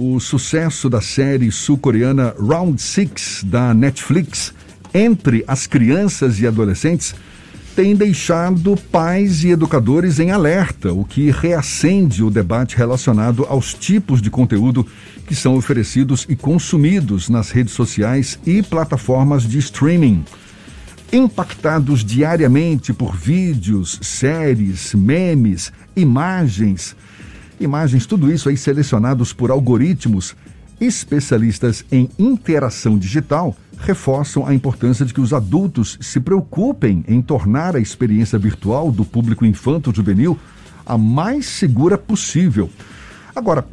[0.00, 4.54] o sucesso da série sul-coreana Round Six da Netflix
[4.94, 7.16] entre as crianças e adolescentes
[7.74, 14.22] tem deixado pais e educadores em alerta, o que reacende o debate relacionado aos tipos
[14.22, 14.86] de conteúdo
[15.26, 20.24] que são oferecidos e consumidos nas redes sociais e plataformas de streaming.
[21.12, 26.94] Impactados diariamente por vídeos, séries, memes, imagens,
[27.60, 30.34] imagens, tudo isso aí selecionados por algoritmos,
[30.80, 37.76] especialistas em interação digital reforçam a importância de que os adultos se preocupem em tornar
[37.76, 40.38] a experiência virtual do público infanto-juvenil
[40.84, 42.70] a mais segura possível.
[43.34, 43.64] Agora,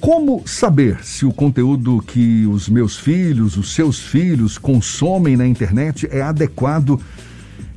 [0.00, 6.08] como saber se o conteúdo que os meus filhos, os seus filhos consomem na internet
[6.10, 7.00] é adequado?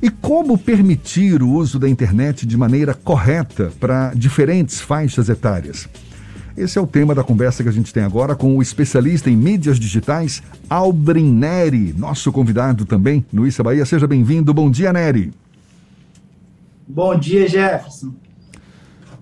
[0.06, 5.88] E como permitir o uso da internet de maneira correta para diferentes faixas etárias?
[6.56, 9.36] Esse é o tema da conversa que a gente tem agora com o especialista em
[9.36, 13.84] mídias digitais, Albrin Neri, nosso convidado também no Issa Bahia.
[13.84, 14.54] Seja bem-vindo.
[14.54, 15.32] Bom dia, Neri.
[16.86, 18.14] Bom dia, Jefferson.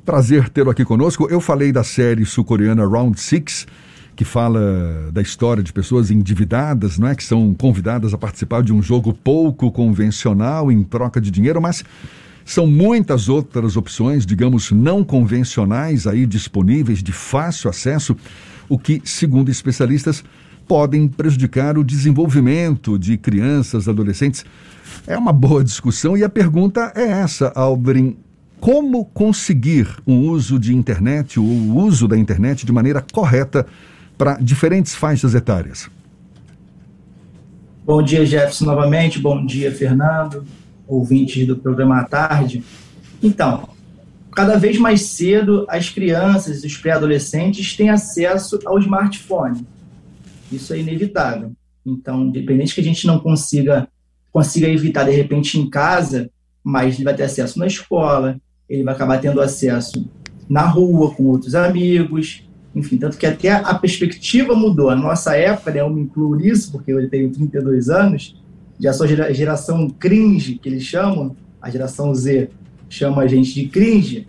[0.04, 1.26] Prazer tê-lo aqui conosco.
[1.30, 3.66] Eu falei da série sul-coreana Round Six,
[4.16, 7.14] que fala da história de pessoas endividadas, não é?
[7.14, 11.84] Que são convidadas a participar de um jogo pouco convencional em troca de dinheiro, mas
[12.44, 18.16] são muitas outras opções, digamos, não convencionais aí disponíveis de fácil acesso,
[18.68, 20.22] o que, segundo especialistas,
[20.68, 24.44] podem prejudicar o desenvolvimento de crianças, adolescentes.
[25.06, 28.16] É uma boa discussão e a pergunta é essa, Albrin
[28.64, 33.66] como conseguir um uso de internet, o uso da internet de maneira correta
[34.16, 35.90] para diferentes faixas etárias.
[37.84, 39.18] Bom dia, Jefferson, novamente.
[39.18, 40.44] Bom dia, Fernando,
[40.86, 42.64] ouvintes do programa à tarde.
[43.22, 43.68] Então,
[44.34, 49.66] cada vez mais cedo, as crianças e os pré-adolescentes têm acesso ao smartphone.
[50.50, 51.52] Isso é inevitável.
[51.84, 53.86] Então, independente que a gente não consiga,
[54.32, 56.30] consiga evitar, de repente, em casa,
[56.62, 60.08] mas ele vai ter acesso na escola, ele vai acabar tendo acesso
[60.48, 62.42] na rua com outros amigos,
[62.74, 64.90] enfim, tanto que até a perspectiva mudou.
[64.90, 68.36] A nossa época, né, eu me incluo nisso, porque eu tenho 32 anos,
[68.80, 72.50] já sou geração cringe, que eles chamam, a geração Z
[72.88, 74.26] chama a gente de cringe,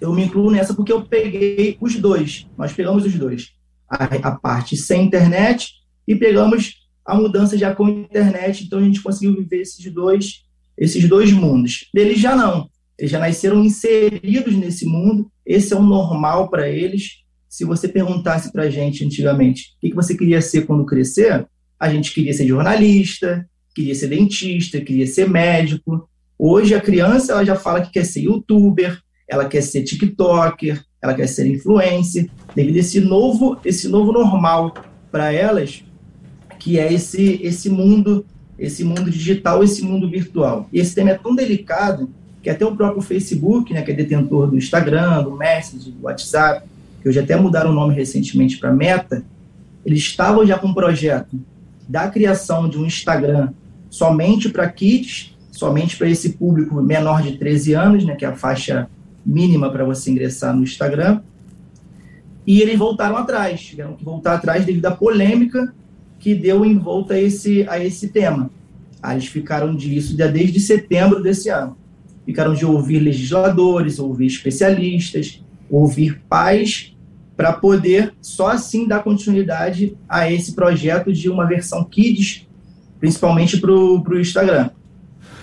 [0.00, 3.52] eu me incluo nessa porque eu peguei os dois, nós pegamos os dois.
[3.88, 5.72] A, a parte sem internet
[6.06, 10.44] e pegamos a mudança já com internet, então a gente conseguiu viver esses dois,
[10.76, 11.88] esses dois mundos.
[11.94, 12.68] Eles já não.
[12.98, 17.23] Eles já nasceram inseridos nesse mundo, esse é o normal para eles.
[17.54, 21.46] Se você perguntasse para a gente antigamente o que você queria ser quando crescer,
[21.78, 26.10] a gente queria ser jornalista, queria ser dentista, queria ser médico.
[26.36, 28.98] Hoje a criança ela já fala que quer ser youtuber,
[29.28, 34.74] ela quer ser tiktoker, ela quer ser influencer, devido a esse novo, esse novo normal
[35.12, 35.84] para elas,
[36.58, 38.26] que é esse, esse mundo,
[38.58, 40.68] esse mundo digital, esse mundo virtual.
[40.72, 42.10] E esse tema é tão delicado
[42.42, 46.73] que até o próprio Facebook, né, que é detentor do Instagram, do Messenger, do WhatsApp,
[47.04, 49.22] que hoje até mudaram o nome recentemente para Meta,
[49.84, 51.38] eles estavam já com um projeto
[51.86, 53.50] da criação de um Instagram
[53.90, 58.34] somente para kids, somente para esse público menor de 13 anos, né, que é a
[58.34, 58.88] faixa
[59.24, 61.20] mínima para você ingressar no Instagram.
[62.46, 65.72] E eles voltaram atrás, tiveram que voltar atrás devido à polêmica
[66.18, 68.50] que deu em volta a esse, a esse tema.
[69.02, 71.76] Aí eles ficaram disso desde setembro desse ano
[72.24, 76.93] ficaram de ouvir legisladores, ouvir especialistas, ouvir pais,
[77.36, 82.46] para poder só assim dar continuidade a esse projeto de uma versão Kids,
[83.00, 84.70] principalmente para o Instagram.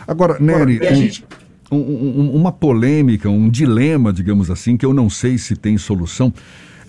[0.07, 0.79] Agora, Nery,
[1.71, 6.33] um, um, uma polêmica, um dilema, digamos assim, que eu não sei se tem solução,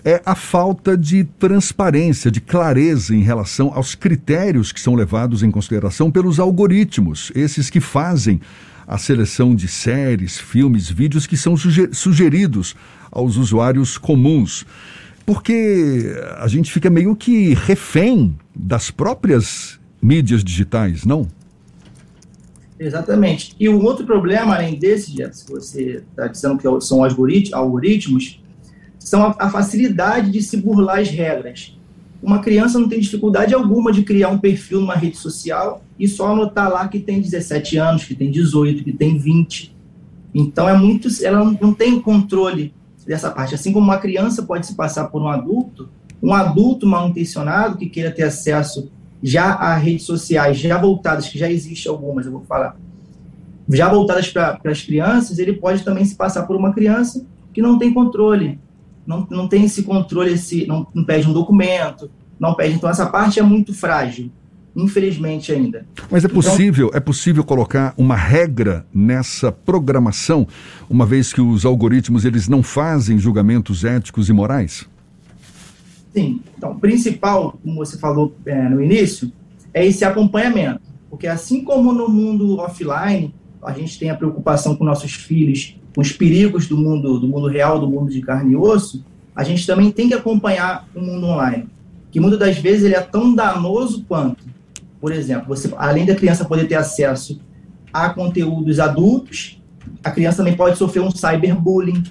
[0.05, 5.49] é a falta de transparência, de clareza em relação aos critérios que são levados em
[5.49, 8.41] consideração pelos algoritmos, esses que fazem
[8.85, 12.75] a seleção de séries, filmes, vídeos que são sugeridos
[13.09, 14.65] aos usuários comuns.
[15.25, 21.29] Porque a gente fica meio que refém das próprias mídias digitais, não?
[22.77, 23.55] Exatamente.
[23.57, 27.01] E o outro problema, além desse, que você está dizendo que são
[27.53, 28.42] algoritmos,
[29.03, 31.75] são a, a facilidade de se burlar as regras
[32.23, 36.31] uma criança não tem dificuldade alguma de criar um perfil numa rede social e só
[36.31, 39.75] anotar lá que tem 17 anos, que tem 18, que tem 20.
[40.33, 42.73] Então é muito, ela não tem controle
[43.05, 43.53] dessa parte.
[43.53, 45.89] Assim como uma criança pode se passar por um adulto,
[46.21, 48.89] um adulto mal intencionado que queira ter acesso
[49.21, 52.77] já a redes sociais, já voltadas, que já existem algumas, eu vou falar,
[53.69, 57.77] já voltadas para as crianças, ele pode também se passar por uma criança que não
[57.77, 58.59] tem controle
[59.05, 62.09] não, não tem esse controle, esse, não, não pede um documento,
[62.39, 62.75] não pede.
[62.75, 64.31] Então, essa parte é muito frágil
[64.75, 65.85] infelizmente ainda.
[66.09, 70.47] Mas é então, possível, então, é possível colocar uma regra nessa programação,
[70.89, 74.87] uma vez que os algoritmos eles não fazem julgamentos éticos e morais?
[76.13, 76.41] Sim.
[76.57, 79.31] Então, o principal, como você falou é, no início,
[79.73, 83.33] é esse acompanhamento, porque assim como no mundo offline,
[83.65, 87.47] a gente tem a preocupação com nossos filhos, com os perigos do mundo, do mundo
[87.47, 89.05] real, do mundo de carne e osso,
[89.35, 91.67] a gente também tem que acompanhar o mundo online,
[92.11, 94.53] que muitas das vezes ele é tão danoso quanto
[95.03, 97.37] por exemplo, você, além da criança poder ter acesso
[97.91, 99.61] a conteúdos adultos,
[100.01, 102.03] a criança também pode sofrer um cyberbullying,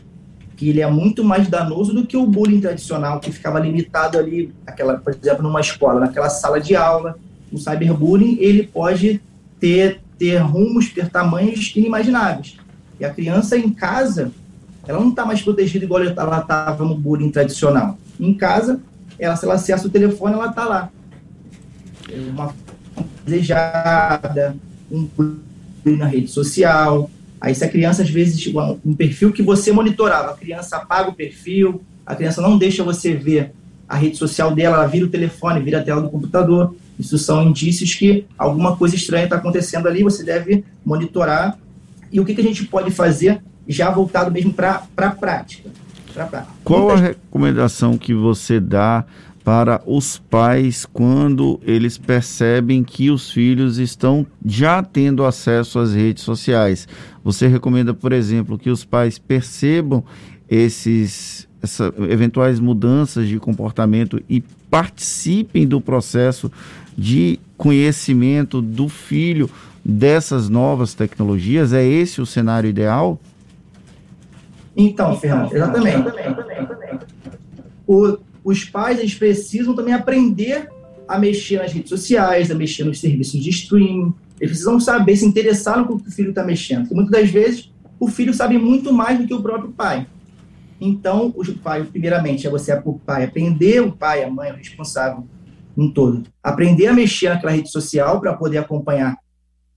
[0.55, 4.53] que ele é muito mais danoso do que o bullying tradicional, que ficava limitado ali,
[4.67, 7.17] aquela, por exemplo, numa escola, naquela sala de aula.
[7.51, 9.23] O cyberbullying, ele pode
[9.59, 12.57] ter, ter rumos, ter tamanhos inimagináveis.
[13.01, 14.31] E a criança em casa,
[14.87, 17.99] ela não está mais protegida igual ela estava no bullying tradicional.
[18.21, 18.81] Em casa,
[19.19, 20.91] ela, se ela acessa o telefone, ela está lá.
[22.09, 22.55] É uma
[23.27, 24.55] desejada,
[24.89, 25.09] um
[25.85, 27.11] na rede social.
[27.41, 31.11] Aí se a criança, às vezes, tipo, um perfil que você monitorava, a criança apaga
[31.11, 33.51] o perfil, a criança não deixa você ver
[33.89, 36.77] a rede social dela, ela vira o telefone, vira a tela do computador.
[36.99, 41.59] Isso são indícios que alguma coisa estranha está acontecendo ali, você deve monitorar.
[42.11, 45.71] E o que, que a gente pode fazer já voltado mesmo para a prática?
[46.13, 46.47] prática?
[46.63, 49.05] Qual a recomendação que você dá
[49.45, 56.23] para os pais quando eles percebem que os filhos estão já tendo acesso às redes
[56.23, 56.87] sociais.
[57.25, 60.05] Você recomenda, por exemplo, que os pais percebam
[60.49, 66.51] esses essa, eventuais mudanças de comportamento e participem do processo
[66.97, 69.49] de conhecimento do filho
[69.85, 71.73] dessas novas tecnologias?
[71.73, 73.21] É esse o cenário ideal?
[74.77, 76.05] Então, Fernando, exatamente.
[77.87, 80.69] O, os pais eles precisam também aprender
[81.07, 84.15] a mexer nas redes sociais, a mexer nos serviços de streaming.
[84.41, 86.83] Eles precisam saber, se interessar no que o filho está mexendo.
[86.83, 90.07] Porque muitas das vezes o filho sabe muito mais do que o próprio pai.
[90.81, 95.25] Então, o pai, primeiramente, é você, o pai, aprender, o pai, a mãe, o responsável
[95.77, 99.17] um todo, aprender a mexer naquela rede social para poder acompanhar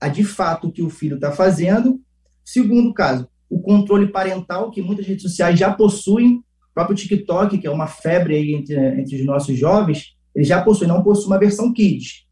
[0.00, 2.00] a de fato o que o filho está fazendo.
[2.44, 6.42] Segundo caso, o controle parental, que muitas redes sociais já possuem,
[6.74, 10.86] próprio TikTok, que é uma febre aí entre, entre os nossos jovens, ele já possui,
[10.86, 12.26] não possui uma versão Kids.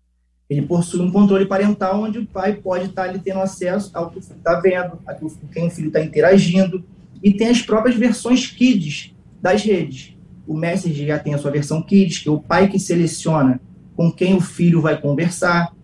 [0.51, 4.19] Ele possui um controle parental onde o pai pode estar ali tendo acesso ao que
[4.19, 6.85] o filho está vendo, a quem o filho está interagindo,
[7.23, 10.14] e tem as próprias versões Kids das redes.
[10.47, 13.61] O Messenger já tem a sua versão Kids, que é o pai que seleciona
[13.97, 15.75] com quem o filho vai conversar.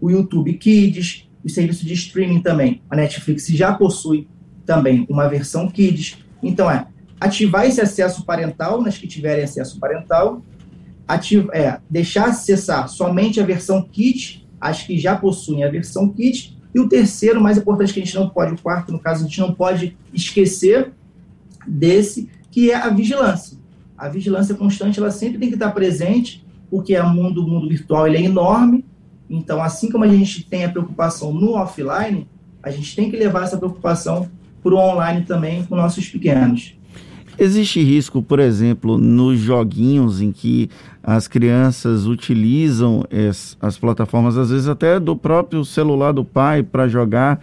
[0.00, 2.82] O YouTube Kids, o serviço de streaming também.
[2.90, 4.28] A Netflix já possui
[4.64, 6.18] também uma versão Kids.
[6.42, 6.86] Então, é,
[7.20, 10.42] ativar esse acesso parental nas que tiverem acesso parental,
[11.06, 16.56] ativa, é, deixar acessar somente a versão kit, as que já possuem a versão kit,
[16.74, 19.28] e o terceiro, mais importante que a gente não pode, o quarto, no caso, a
[19.28, 20.92] gente não pode esquecer
[21.66, 23.58] desse, que é a vigilância.
[24.00, 27.68] A vigilância constante, ela sempre tem que estar presente, porque é o mundo, o mundo
[27.68, 28.82] virtual ele é enorme,
[29.28, 32.26] então, assim como a gente tem a preocupação no offline,
[32.62, 34.26] a gente tem que levar essa preocupação
[34.62, 36.74] para o online também com nossos pequenos.
[37.38, 40.70] Existe risco, por exemplo, nos joguinhos em que
[41.02, 46.88] as crianças utilizam as, as plataformas, às vezes até do próprio celular do pai para
[46.88, 47.40] jogar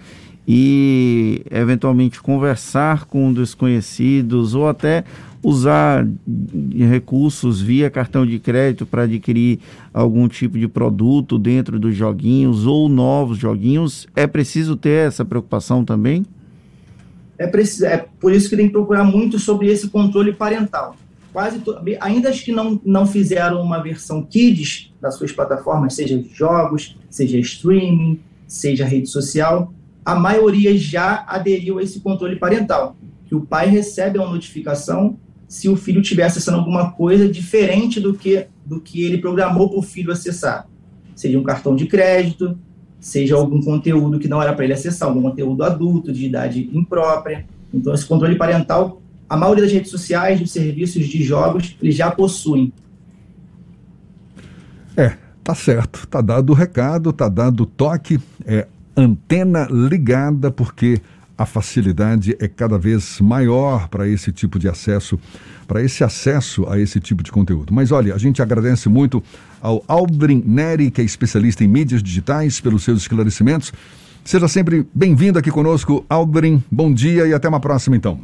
[0.47, 5.03] e eventualmente conversar com desconhecidos ou até
[5.43, 6.07] usar
[6.75, 9.59] recursos via cartão de crédito para adquirir
[9.93, 15.83] algum tipo de produto dentro dos joguinhos ou novos joguinhos, é preciso ter essa preocupação
[15.85, 16.25] também?
[17.37, 20.95] é, preciso, é por isso que tem que procurar muito sobre esse controle parental.
[21.31, 26.21] Quase to, ainda as que não, não fizeram uma versão kids das suas plataformas, seja
[26.33, 29.71] jogos, seja streaming, seja rede social,
[30.07, 32.95] a maioria já aderiu a esse controle parental,
[33.25, 35.17] que o pai recebe uma notificação
[35.49, 39.79] se o filho estiver acessando alguma coisa diferente do que, do que ele programou para
[39.79, 40.65] o filho acessar.
[41.13, 42.57] Seja um cartão de crédito,
[43.01, 47.45] seja algum conteúdo que não era para ele acessar, algum conteúdo adulto, de idade imprópria.
[47.73, 52.09] Então, esse controle parental, a maioria das redes sociais, dos serviços de jogos, eles já
[52.09, 52.71] possuem.
[54.95, 56.07] É, tá certo.
[56.07, 58.21] Tá dado o recado, tá dado o toque.
[58.45, 60.99] É antena ligada, porque
[61.37, 65.19] a facilidade é cada vez maior para esse tipo de acesso,
[65.67, 67.71] para esse acesso a esse tipo de conteúdo.
[67.71, 69.23] Mas olha, a gente agradece muito
[69.61, 73.71] ao Aldrin Neri, que é especialista em mídias digitais, pelos seus esclarecimentos.
[74.25, 76.63] Seja sempre bem-vindo aqui conosco, Aldrin.
[76.71, 78.19] Bom dia e até uma próxima, então.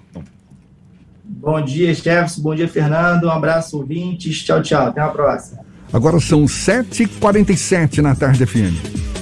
[1.23, 2.41] Bom dia, Jefferson.
[2.41, 3.25] Bom dia, Fernando.
[3.25, 4.41] Um abraço, ouvintes.
[4.43, 4.87] Tchau, tchau.
[4.87, 5.59] Até a próxima.
[5.91, 9.12] Agora são 7h47 na tarde FM.